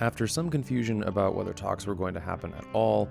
After 0.00 0.26
some 0.26 0.50
confusion 0.50 1.02
about 1.04 1.34
whether 1.34 1.54
talks 1.54 1.86
were 1.86 1.94
going 1.94 2.14
to 2.14 2.20
happen 2.20 2.52
at 2.54 2.64
all, 2.74 3.08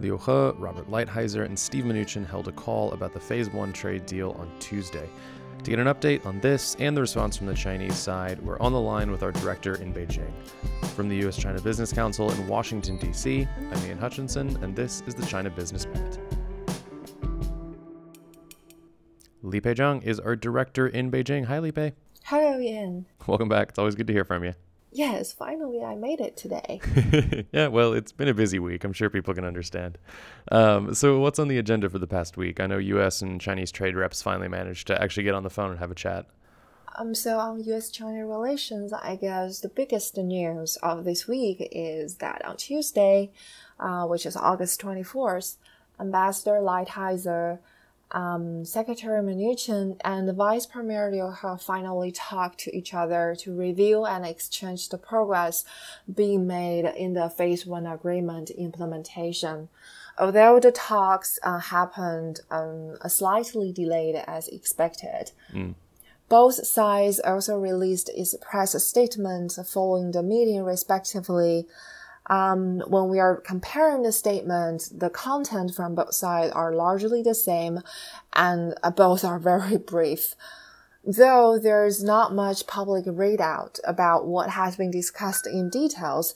Liu 0.00 0.18
He, 0.18 0.32
Robert 0.58 0.90
Lighthizer, 0.90 1.44
and 1.44 1.56
Steve 1.56 1.84
Mnuchin 1.84 2.26
held 2.26 2.48
a 2.48 2.52
call 2.52 2.92
about 2.92 3.12
the 3.12 3.20
Phase 3.20 3.50
1 3.50 3.72
trade 3.72 4.04
deal 4.06 4.32
on 4.32 4.50
Tuesday. 4.58 5.08
To 5.62 5.70
get 5.70 5.78
an 5.78 5.86
update 5.86 6.26
on 6.26 6.40
this 6.40 6.76
and 6.80 6.96
the 6.96 7.00
response 7.00 7.36
from 7.36 7.46
the 7.46 7.54
Chinese 7.54 7.94
side, 7.94 8.42
we're 8.42 8.58
on 8.58 8.72
the 8.72 8.80
line 8.80 9.10
with 9.12 9.22
our 9.22 9.30
director 9.30 9.76
in 9.76 9.94
Beijing. 9.94 10.32
From 10.96 11.08
the 11.08 11.16
U.S. 11.18 11.36
China 11.36 11.60
Business 11.60 11.92
Council 11.92 12.30
in 12.32 12.48
Washington, 12.48 12.98
D.C., 12.98 13.46
I'm 13.72 13.86
Ian 13.86 13.98
Hutchinson, 13.98 14.62
and 14.62 14.74
this 14.74 15.02
is 15.06 15.14
the 15.14 15.24
China 15.24 15.50
Business 15.50 15.86
Minute. 15.86 16.18
Li 19.42 19.60
Pei 19.60 19.74
Zhang 19.74 20.02
is 20.02 20.18
our 20.18 20.34
director 20.34 20.88
in 20.88 21.10
Beijing. 21.10 21.44
Hi, 21.44 21.60
Li 21.60 21.70
Pei. 21.70 21.92
Hello, 22.24 22.58
Ian. 22.58 23.06
Welcome 23.26 23.48
back. 23.48 23.68
It's 23.68 23.78
always 23.78 23.94
good 23.94 24.08
to 24.08 24.12
hear 24.12 24.24
from 24.24 24.42
you. 24.42 24.54
Yes, 24.94 25.32
finally 25.32 25.82
I 25.82 25.96
made 25.96 26.20
it 26.20 26.36
today. 26.36 26.80
yeah, 27.52 27.66
well, 27.66 27.92
it's 27.92 28.12
been 28.12 28.28
a 28.28 28.34
busy 28.34 28.60
week. 28.60 28.84
I'm 28.84 28.92
sure 28.92 29.10
people 29.10 29.34
can 29.34 29.44
understand. 29.44 29.98
Um, 30.52 30.94
so, 30.94 31.18
what's 31.18 31.40
on 31.40 31.48
the 31.48 31.58
agenda 31.58 31.90
for 31.90 31.98
the 31.98 32.06
past 32.06 32.36
week? 32.36 32.60
I 32.60 32.66
know 32.66 32.78
U.S. 32.78 33.20
and 33.20 33.40
Chinese 33.40 33.72
trade 33.72 33.96
reps 33.96 34.22
finally 34.22 34.46
managed 34.46 34.86
to 34.86 35.02
actually 35.02 35.24
get 35.24 35.34
on 35.34 35.42
the 35.42 35.50
phone 35.50 35.70
and 35.70 35.80
have 35.80 35.90
a 35.90 35.96
chat. 35.96 36.26
Um, 36.96 37.12
so 37.12 37.40
on 37.40 37.64
U.S.-China 37.64 38.28
relations, 38.28 38.92
I 38.92 39.16
guess 39.16 39.58
the 39.58 39.68
biggest 39.68 40.16
news 40.16 40.76
of 40.76 41.04
this 41.04 41.26
week 41.26 41.68
is 41.72 42.16
that 42.16 42.44
on 42.44 42.56
Tuesday, 42.56 43.32
uh, 43.80 44.06
which 44.06 44.24
is 44.24 44.36
August 44.36 44.80
24th, 44.80 45.56
Ambassador 45.98 46.60
Lighthizer 46.60 47.58
um, 48.10 48.64
Secretary 48.64 49.20
Mnuchin 49.22 50.00
and 50.04 50.32
Vice 50.36 50.66
Premier 50.66 51.10
Liu 51.10 51.30
have 51.30 51.60
finally 51.60 52.12
talked 52.12 52.60
to 52.60 52.76
each 52.76 52.94
other 52.94 53.36
to 53.40 53.56
review 53.56 54.04
and 54.04 54.24
exchange 54.24 54.88
the 54.88 54.98
progress 54.98 55.64
being 56.12 56.46
made 56.46 56.84
in 56.84 57.14
the 57.14 57.28
Phase 57.28 57.66
1 57.66 57.86
agreement 57.86 58.50
implementation. 58.50 59.68
Although 60.16 60.60
the 60.60 60.70
talks 60.70 61.38
uh, 61.42 61.58
happened 61.58 62.40
um, 62.50 62.96
slightly 63.08 63.72
delayed 63.72 64.14
as 64.14 64.46
expected, 64.48 65.32
mm. 65.52 65.74
both 66.28 66.64
sides 66.66 67.18
also 67.18 67.58
released 67.58 68.10
its 68.10 68.36
press 68.40 68.80
statements 68.84 69.58
following 69.68 70.12
the 70.12 70.22
meeting 70.22 70.62
respectively 70.62 71.66
um, 72.26 72.80
when 72.86 73.08
we 73.08 73.18
are 73.18 73.36
comparing 73.36 74.02
the 74.02 74.12
statements, 74.12 74.88
the 74.88 75.10
content 75.10 75.74
from 75.74 75.94
both 75.94 76.14
sides 76.14 76.52
are 76.52 76.74
largely 76.74 77.22
the 77.22 77.34
same 77.34 77.80
and 78.32 78.74
uh, 78.82 78.90
both 78.90 79.24
are 79.24 79.38
very 79.52 79.76
brief. 79.76 80.34
Though 81.06 81.58
there's 81.58 82.02
not 82.02 82.34
much 82.34 82.66
public 82.66 83.04
readout 83.04 83.78
about 83.84 84.26
what 84.26 84.50
has 84.50 84.76
been 84.76 84.90
discussed 84.90 85.46
in 85.46 85.68
details, 85.68 86.34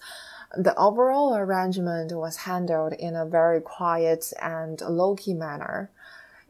the 0.56 0.76
overall 0.76 1.34
arrangement 1.34 2.12
was 2.12 2.38
handled 2.38 2.92
in 2.92 3.16
a 3.16 3.24
very 3.24 3.60
quiet 3.60 4.32
and 4.40 4.80
low-key 4.80 5.34
manner. 5.34 5.90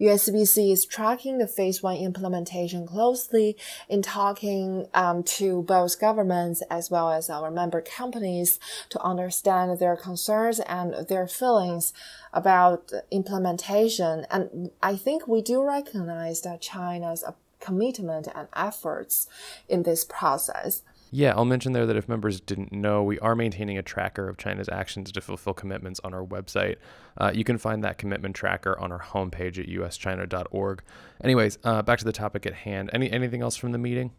USCBC 0.01 0.73
is 0.73 0.85
tracking 0.85 1.39
the 1.39 1.49
phase 1.49 1.83
one 1.83 1.97
implementation 1.97 2.87
closely 2.87 3.57
in 3.89 4.03
talking 4.03 4.87
um, 4.95 5.23
to 5.25 5.63
both 5.63 6.01
governments 6.01 6.63
as 6.71 6.91
well 6.91 7.11
as 7.11 7.29
our 7.29 7.51
member 7.51 7.81
companies 7.81 8.61
to 8.91 9.01
understand 9.03 9.79
their 9.79 9.97
concerns 9.97 10.61
and 10.61 11.09
their 11.09 11.27
feelings 11.27 11.93
about 12.33 12.93
implementation. 13.11 14.27
And 14.31 14.71
I 14.83 14.97
think 14.97 15.27
we 15.27 15.43
do 15.43 15.63
recognize 15.63 16.43
that 16.43 16.61
China's 16.61 17.25
commitment 17.61 18.29
and 18.35 18.49
efforts 18.55 19.27
in 19.69 19.83
this 19.83 20.05
process. 20.05 20.83
Yeah, 21.11 21.33
I'll 21.35 21.45
mention 21.45 21.73
there 21.73 21.87
that 21.87 21.97
if 21.97 22.09
members 22.09 22.41
didn't 22.41 22.73
know, 22.73 23.03
we 23.03 23.19
are 23.21 23.35
maintaining 23.35 23.79
a 23.79 23.83
tracker 23.83 24.29
of 24.29 24.37
China's 24.37 24.69
actions 24.69 25.11
to 25.13 25.21
fulfill 25.21 25.55
commitments 25.55 26.01
on 26.05 26.13
our 26.13 26.25
website. 26.25 26.77
Uh, 27.17 27.33
you 27.35 27.45
can 27.45 27.57
find 27.57 27.83
that 27.83 27.97
commitment 27.97 28.37
tracker 28.37 28.79
on 28.79 28.93
our 28.93 29.01
homepage 29.01 29.59
at 29.59 29.67
uschina.org. 29.67 30.83
Anyways, 31.25 31.59
uh, 31.65 31.83
back 31.83 31.99
to 32.01 32.05
the 32.05 32.13
topic 32.13 32.45
at 32.45 32.53
hand. 32.53 32.91
Any 32.93 33.11
anything 33.11 33.43
else 33.43 33.57
from 33.57 33.73
the 33.73 33.79
meeting? 33.79 34.11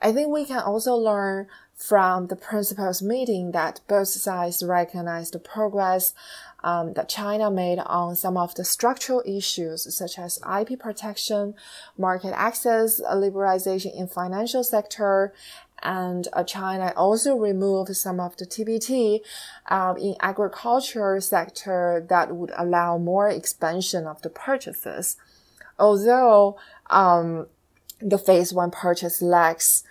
I 0.00 0.12
think 0.12 0.28
we 0.28 0.44
can 0.44 0.58
also 0.58 0.94
learn 0.94 1.46
from 1.74 2.28
the 2.28 2.36
principals 2.36 3.02
meeting 3.02 3.52
that 3.52 3.80
both 3.86 4.08
sides 4.08 4.62
recognize 4.62 5.30
the 5.30 5.38
progress 5.38 6.14
um, 6.62 6.94
that 6.94 7.08
China 7.08 7.50
made 7.50 7.78
on 7.78 8.16
some 8.16 8.36
of 8.36 8.54
the 8.54 8.64
structural 8.64 9.22
issues 9.26 9.94
such 9.94 10.18
as 10.18 10.38
IP 10.42 10.78
protection, 10.78 11.54
market 11.96 12.32
access, 12.34 13.00
liberalization 13.00 13.94
in 13.94 14.08
financial 14.08 14.64
sector, 14.64 15.32
and 15.82 16.28
uh, 16.32 16.42
China 16.42 16.92
also 16.96 17.36
removed 17.36 17.94
some 17.96 18.18
of 18.20 18.36
the 18.36 18.46
TBT 18.46 19.20
uh, 19.68 19.94
in 20.00 20.16
agriculture 20.20 21.20
sector 21.20 22.04
that 22.08 22.34
would 22.34 22.52
allow 22.56 22.98
more 22.98 23.28
expansion 23.28 24.06
of 24.06 24.22
the 24.22 24.30
purchases. 24.30 25.16
Although 25.78 26.56
um, 26.88 27.46
the 28.00 28.18
phase 28.18 28.52
one 28.52 28.70
purchase 28.70 29.20
lags 29.20 29.84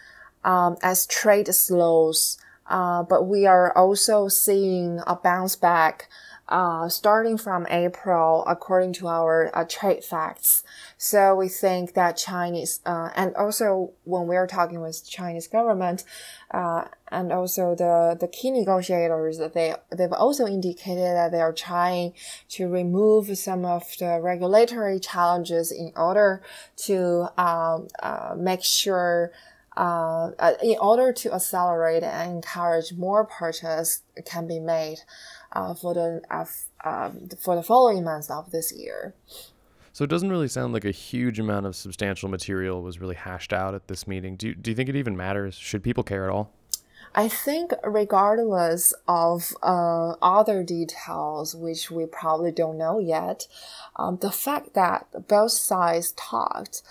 um, 0.43 0.77
as 0.81 1.05
trade 1.05 1.53
slows, 1.53 2.37
uh, 2.67 3.03
but 3.03 3.23
we 3.23 3.45
are 3.45 3.75
also 3.77 4.27
seeing 4.27 4.99
a 5.05 5.15
bounce 5.15 5.55
back 5.55 6.09
uh, 6.47 6.87
starting 6.89 7.37
from 7.37 7.65
April, 7.69 8.43
according 8.47 8.93
to 8.93 9.07
our 9.07 9.49
uh, 9.57 9.65
trade 9.67 10.03
facts. 10.03 10.63
So 10.97 11.35
we 11.35 11.49
think 11.49 11.93
that 11.93 12.17
Chinese, 12.17 12.81
uh, 12.85 13.09
and 13.15 13.35
also 13.35 13.93
when 14.03 14.27
we're 14.27 14.47
talking 14.47 14.81
with 14.81 15.07
Chinese 15.07 15.47
government, 15.47 16.03
uh, 16.51 16.85
and 17.11 17.31
also 17.31 17.75
the, 17.75 18.15
the 18.19 18.27
key 18.27 18.51
negotiators, 18.51 19.39
they, 19.53 19.73
they've 19.95 20.11
also 20.13 20.45
indicated 20.45 21.15
that 21.15 21.31
they 21.31 21.41
are 21.41 21.53
trying 21.53 22.13
to 22.49 22.67
remove 22.67 23.35
some 23.37 23.65
of 23.65 23.83
the 23.99 24.19
regulatory 24.21 24.99
challenges 24.99 25.71
in 25.71 25.91
order 25.95 26.41
to, 26.77 27.27
um, 27.37 27.87
uh, 28.01 28.35
make 28.37 28.63
sure 28.63 29.31
uh, 29.77 30.31
uh, 30.39 30.53
in 30.63 30.77
order 30.79 31.11
to 31.11 31.33
accelerate 31.33 32.01
and 32.01 32.35
encourage 32.35 32.93
more 32.93 33.25
purchase 33.25 34.03
can 34.25 34.47
be 34.47 34.57
made 34.57 34.99
uh, 35.55 35.73
for 35.73 35.93
the 35.93 36.21
um, 36.83 37.29
for 37.41 37.55
the 37.55 37.63
following 37.63 38.03
months 38.03 38.29
of 38.29 38.51
this 38.51 38.73
year. 38.73 39.15
So 39.93 40.03
it 40.03 40.09
doesn't 40.09 40.29
really 40.29 40.49
sound 40.49 40.73
like 40.73 40.83
a 40.83 40.91
huge 40.91 41.39
amount 41.39 41.65
of 41.65 41.75
substantial 41.75 42.27
material 42.27 42.81
was 42.81 42.99
really 42.99 43.15
hashed 43.15 43.53
out 43.53 43.73
at 43.73 43.87
this 43.87 44.05
meeting. 44.05 44.35
Do 44.35 44.49
you, 44.49 44.55
do 44.55 44.69
you 44.69 44.75
think 44.75 44.89
it 44.89 44.97
even 44.97 45.15
matters? 45.15 45.55
Should 45.55 45.83
people 45.83 46.03
care 46.03 46.25
at 46.25 46.31
all? 46.31 46.51
I 47.17 47.29
think 47.29 47.71
regardless 47.81 48.93
of 49.07 49.53
uh, 49.63 50.15
other 50.21 50.63
details, 50.63 51.55
which 51.55 51.89
we 51.89 52.05
probably 52.07 52.51
don't 52.51 52.77
know 52.77 52.99
yet, 52.99 53.47
um, 53.95 54.17
the 54.17 54.31
fact 54.31 54.73
that 54.73 55.07
both 55.29 55.51
sides 55.51 56.11
talked 56.17 56.81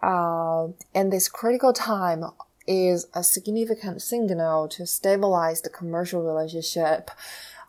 uh, 0.00 0.68
in 0.94 1.10
this 1.10 1.28
critical 1.28 1.72
time 1.72 2.26
is 2.64 3.08
a 3.12 3.24
significant 3.24 4.02
signal 4.02 4.68
to 4.68 4.86
stabilize 4.86 5.62
the 5.62 5.68
commercial 5.68 6.22
relationship 6.22 7.10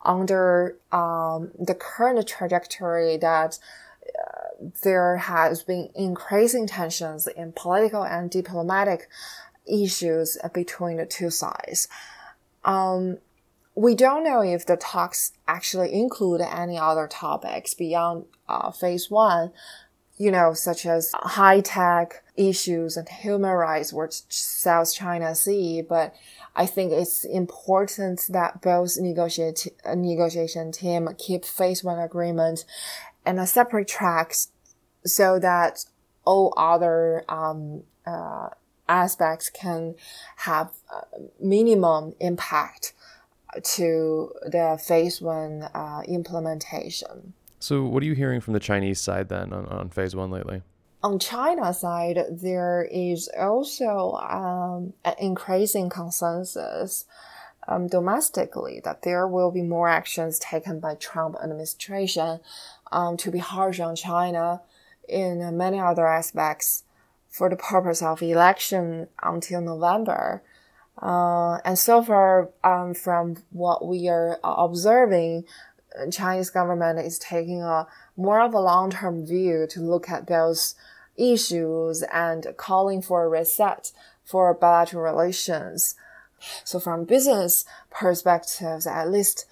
under 0.04 0.76
um, 0.92 1.50
the 1.58 1.74
current 1.74 2.26
trajectory 2.26 3.16
that 3.16 3.58
uh, 4.06 4.68
there 4.82 5.16
has 5.16 5.62
been 5.62 5.88
increasing 5.94 6.66
tensions 6.66 7.26
in 7.26 7.52
political 7.52 8.04
and 8.04 8.30
diplomatic 8.30 9.08
issues 9.66 10.38
between 10.52 10.98
the 10.98 11.06
two 11.06 11.30
sides. 11.30 11.88
Um, 12.64 13.18
we 13.74 13.94
don't 13.94 14.22
know 14.22 14.42
if 14.42 14.66
the 14.66 14.76
talks 14.76 15.32
actually 15.48 15.92
include 15.92 16.40
any 16.40 16.78
other 16.78 17.08
topics 17.08 17.74
beyond 17.74 18.26
uh, 18.48 18.70
phase 18.70 19.10
one, 19.10 19.52
you 20.16 20.30
know, 20.30 20.54
such 20.54 20.86
as 20.86 21.12
high 21.14 21.60
tech 21.60 22.22
issues 22.36 22.96
and 22.96 23.08
human 23.08 23.50
rights, 23.50 23.92
which 23.92 24.22
South 24.28 24.94
China 24.94 25.34
Sea, 25.34 25.82
but 25.82 26.14
I 26.56 26.66
think 26.66 26.92
it's 26.92 27.24
important 27.24 28.26
that 28.30 28.60
both 28.60 28.96
negotiate, 28.98 29.66
negotiation 29.94 30.70
team 30.70 31.08
keep 31.18 31.44
phase 31.44 31.82
one 31.82 31.98
agreement 31.98 32.64
and 33.26 33.40
a 33.40 33.46
separate 33.46 33.88
tracks 33.88 34.48
so 35.04 35.38
that 35.40 35.84
all 36.24 36.54
other 36.56 37.24
um, 37.28 37.82
uh, 38.06 38.50
aspects 38.88 39.50
can 39.50 39.94
have 40.36 40.70
minimum 41.40 42.14
impact 42.20 42.92
to 43.62 44.32
the 44.42 44.80
phase 44.82 45.20
one 45.20 45.62
uh, 45.74 46.02
implementation. 46.06 47.34
So, 47.64 47.82
what 47.84 48.02
are 48.02 48.06
you 48.06 48.14
hearing 48.14 48.40
from 48.42 48.52
the 48.52 48.60
Chinese 48.60 49.00
side 49.00 49.30
then 49.30 49.52
on, 49.52 49.64
on 49.66 49.88
phase 49.88 50.14
one 50.14 50.30
lately? 50.30 50.62
on 51.04 51.18
China 51.18 51.74
side, 51.74 52.18
there 52.30 52.88
is 52.90 53.28
also 53.38 54.12
um, 54.12 54.94
an 55.04 55.14
increasing 55.18 55.90
consensus 55.90 57.04
um, 57.68 57.86
domestically 57.88 58.80
that 58.84 59.02
there 59.02 59.28
will 59.28 59.50
be 59.50 59.60
more 59.60 59.86
actions 59.86 60.38
taken 60.38 60.80
by 60.80 60.94
Trump 60.94 61.36
administration 61.42 62.40
um, 62.90 63.18
to 63.18 63.30
be 63.30 63.38
harsh 63.38 63.80
on 63.80 63.94
China 63.94 64.62
in 65.06 65.56
many 65.58 65.78
other 65.78 66.06
aspects 66.06 66.84
for 67.28 67.50
the 67.50 67.56
purpose 67.56 68.00
of 68.00 68.22
election 68.22 69.08
until 69.22 69.60
November. 69.60 70.42
Uh, 71.02 71.56
and 71.66 71.78
so 71.78 72.02
far, 72.02 72.48
um, 72.62 72.94
from 72.94 73.36
what 73.50 73.86
we 73.86 74.08
are 74.08 74.38
observing, 74.42 75.44
Chinese 76.10 76.50
government 76.50 76.98
is 76.98 77.18
taking 77.18 77.62
a 77.62 77.86
more 78.16 78.40
of 78.40 78.54
a 78.54 78.60
long-term 78.60 79.26
view 79.26 79.66
to 79.70 79.80
look 79.80 80.08
at 80.08 80.26
those 80.26 80.74
issues 81.16 82.02
and 82.12 82.46
calling 82.56 83.00
for 83.00 83.24
a 83.24 83.28
reset 83.28 83.92
for 84.24 84.52
bilateral 84.54 85.02
relations. 85.02 85.94
So 86.64 86.80
from 86.80 87.04
business 87.04 87.64
perspectives, 87.90 88.86
at 88.86 89.10
least, 89.10 89.46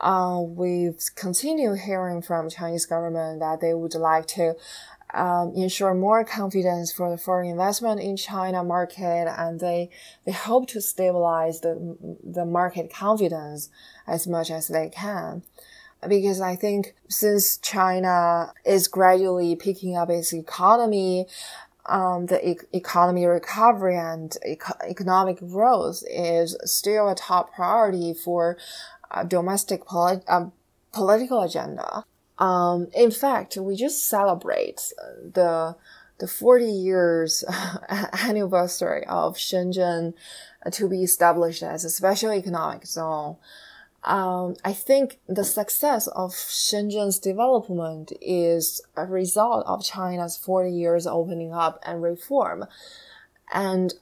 uh, 0.00 0.40
we've 0.40 1.00
continued 1.16 1.80
hearing 1.80 2.22
from 2.22 2.48
Chinese 2.48 2.86
government 2.86 3.40
that 3.40 3.60
they 3.60 3.74
would 3.74 3.94
like 3.94 4.26
to 4.28 4.54
um, 5.12 5.52
ensure 5.56 5.94
more 5.94 6.24
confidence 6.24 6.92
for 6.92 7.10
the 7.10 7.18
foreign 7.18 7.48
investment 7.48 8.00
in 8.00 8.16
China 8.16 8.62
market, 8.62 9.26
and 9.38 9.58
they 9.58 9.90
they 10.24 10.32
hope 10.32 10.68
to 10.68 10.80
stabilize 10.80 11.60
the 11.60 11.96
the 12.22 12.44
market 12.44 12.92
confidence 12.92 13.70
as 14.06 14.26
much 14.26 14.50
as 14.50 14.68
they 14.68 14.88
can. 14.90 15.42
Because 16.06 16.40
I 16.40 16.54
think 16.54 16.94
since 17.08 17.56
China 17.58 18.52
is 18.64 18.86
gradually 18.86 19.56
picking 19.56 19.96
up 19.96 20.10
its 20.10 20.32
economy, 20.32 21.26
um, 21.86 22.26
the 22.26 22.50
e- 22.50 22.58
economy 22.72 23.26
recovery 23.26 23.96
and 23.96 24.36
economic 24.86 25.40
growth 25.40 26.04
is 26.08 26.56
still 26.64 27.08
a 27.08 27.14
top 27.14 27.52
priority 27.54 28.14
for 28.14 28.56
uh, 29.10 29.24
domestic 29.24 29.82
um, 29.92 30.52
political 30.92 31.42
agenda. 31.42 32.04
Um, 32.38 32.88
in 32.94 33.10
fact, 33.10 33.56
we 33.56 33.74
just 33.74 34.08
celebrate 34.08 34.92
the 35.22 35.76
the 36.18 36.26
40 36.26 36.64
years 36.64 37.44
anniversary 37.88 39.04
of 39.06 39.36
Shenzhen 39.36 40.14
to 40.72 40.88
be 40.88 41.02
established 41.02 41.62
as 41.62 41.84
a 41.84 41.90
special 41.90 42.32
economic 42.32 42.86
zone. 42.86 43.36
Um, 44.04 44.54
I 44.64 44.72
think 44.72 45.18
the 45.28 45.44
success 45.44 46.06
of 46.08 46.32
Shenzhen's 46.32 47.18
development 47.18 48.12
is 48.20 48.80
a 48.96 49.04
result 49.04 49.66
of 49.66 49.84
China's 49.84 50.36
40 50.36 50.70
years 50.70 51.06
opening 51.06 51.52
up 51.52 51.80
and 51.84 52.02
reform. 52.02 52.64
And 53.52 53.94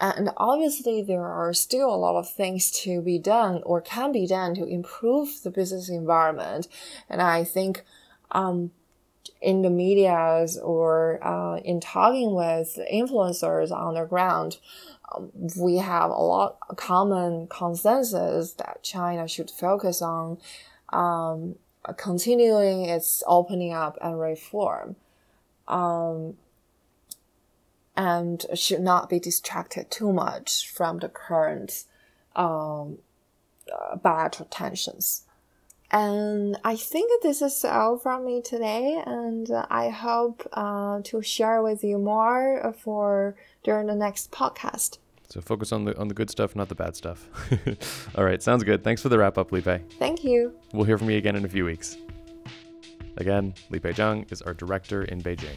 and 0.00 0.30
obviously, 0.36 1.00
there 1.00 1.24
are 1.24 1.54
still 1.54 1.94
a 1.94 1.94
lot 1.94 2.18
of 2.18 2.28
things 2.28 2.72
to 2.82 3.00
be 3.00 3.20
done 3.20 3.62
or 3.64 3.80
can 3.80 4.10
be 4.10 4.26
done 4.26 4.52
to 4.56 4.64
improve 4.64 5.42
the 5.44 5.50
business 5.50 5.88
environment. 5.88 6.66
And 7.08 7.22
I 7.22 7.44
think, 7.44 7.84
um, 8.32 8.72
in 9.40 9.62
the 9.62 9.70
medias 9.70 10.58
or 10.58 11.24
uh, 11.24 11.58
in 11.58 11.80
talking 11.80 12.34
with 12.34 12.78
influencers 12.92 13.70
on 13.70 13.94
the 13.94 14.04
ground, 14.04 14.58
we 15.56 15.76
have 15.76 16.10
a 16.10 16.14
lot 16.14 16.58
of 16.68 16.76
common 16.76 17.46
consensus 17.48 18.52
that 18.54 18.82
China 18.82 19.28
should 19.28 19.50
focus 19.50 20.02
on 20.02 20.38
um, 20.92 21.56
continuing 21.96 22.84
its 22.84 23.22
opening 23.26 23.72
up 23.72 23.98
and 24.00 24.20
reform. 24.20 24.96
Um, 25.68 26.34
and 27.96 28.46
should 28.54 28.80
not 28.80 29.08
be 29.10 29.18
distracted 29.18 29.90
too 29.90 30.12
much 30.12 30.70
from 30.70 30.98
the 30.98 31.08
current 31.08 31.84
um, 32.34 32.98
uh, 33.72 33.96
bilateral 33.96 34.48
tensions. 34.50 35.24
And 35.90 36.58
I 36.64 36.74
think 36.74 37.22
this 37.22 37.42
is 37.42 37.64
all 37.66 37.98
from 37.98 38.24
me 38.24 38.40
today, 38.40 39.02
and 39.04 39.46
I 39.68 39.90
hope 39.90 40.48
uh, 40.54 41.00
to 41.04 41.20
share 41.20 41.62
with 41.62 41.84
you 41.84 41.98
more 41.98 42.74
for 42.78 43.36
during 43.62 43.88
the 43.88 43.94
next 43.94 44.30
podcast. 44.30 44.96
So 45.32 45.40
focus 45.40 45.72
on 45.72 45.86
the 45.86 45.98
on 45.98 46.08
the 46.08 46.14
good 46.14 46.28
stuff, 46.28 46.54
not 46.54 46.68
the 46.68 46.74
bad 46.74 46.94
stuff. 46.94 47.26
all 48.16 48.22
right, 48.22 48.42
sounds 48.42 48.64
good. 48.64 48.84
Thanks 48.84 49.00
for 49.00 49.08
the 49.08 49.16
wrap 49.16 49.38
up, 49.38 49.50
Li 49.50 49.62
Pei. 49.62 49.80
Thank 49.98 50.24
you. 50.24 50.52
We'll 50.74 50.84
hear 50.84 50.98
from 50.98 51.08
you 51.08 51.16
again 51.16 51.36
in 51.36 51.46
a 51.46 51.48
few 51.48 51.64
weeks. 51.64 51.96
Again, 53.16 53.54
Li 53.70 53.78
Pei 53.78 53.94
Zhang 53.94 54.30
is 54.30 54.42
our 54.42 54.52
director 54.52 55.04
in 55.04 55.22
Beijing. 55.22 55.56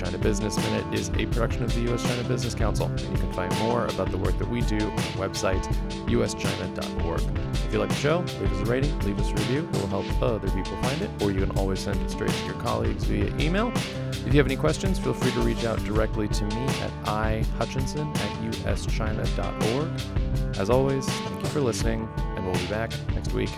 China 0.00 0.16
Business 0.16 0.56
Minute 0.56 0.94
is 0.94 1.10
a 1.10 1.26
production 1.26 1.62
of 1.62 1.74
the 1.74 1.82
U.S. 1.82 2.02
China 2.02 2.26
Business 2.26 2.54
Council, 2.54 2.86
and 2.86 3.00
you 3.00 3.18
can 3.18 3.30
find 3.34 3.54
more 3.58 3.84
about 3.84 4.10
the 4.10 4.16
work 4.16 4.38
that 4.38 4.48
we 4.48 4.62
do 4.62 4.78
on 4.78 4.92
our 4.92 5.28
website, 5.28 5.62
uschina.org. 6.06 7.20
If 7.52 7.72
you 7.72 7.78
like 7.78 7.90
the 7.90 7.94
show, 7.96 8.20
leave 8.40 8.50
us 8.50 8.66
a 8.66 8.70
rating, 8.70 8.98
leave 9.00 9.18
us 9.18 9.28
a 9.28 9.34
review. 9.34 9.68
It 9.70 9.76
will 9.78 9.88
help 9.88 10.22
other 10.22 10.48
people 10.48 10.74
find 10.82 11.02
it, 11.02 11.10
or 11.20 11.30
you 11.30 11.40
can 11.40 11.50
always 11.58 11.80
send 11.80 12.00
it 12.00 12.10
straight 12.10 12.30
to 12.30 12.44
your 12.46 12.54
colleagues 12.54 13.04
via 13.04 13.26
email. 13.36 13.70
If 13.76 14.32
you 14.32 14.38
have 14.38 14.46
any 14.46 14.56
questions, 14.56 14.98
feel 14.98 15.12
free 15.12 15.32
to 15.32 15.40
reach 15.40 15.64
out 15.64 15.84
directly 15.84 16.28
to 16.28 16.44
me 16.44 16.64
at 16.64 17.04
ihutchinson 17.04 18.16
at 18.16 18.52
uschina.org. 18.64 20.56
As 20.58 20.70
always, 20.70 21.06
thank 21.06 21.42
you 21.42 21.48
for 21.50 21.60
listening, 21.60 22.08
and 22.16 22.46
we'll 22.46 22.58
be 22.58 22.66
back 22.68 22.90
next 23.10 23.34
week. 23.34 23.50